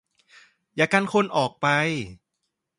[0.75, 1.67] อย่ากันคนออกไป